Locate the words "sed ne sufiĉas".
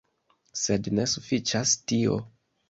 0.61-1.75